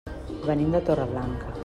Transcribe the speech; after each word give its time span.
Venim 0.45 0.73
de 0.77 0.81
Torreblanca. 0.89 1.57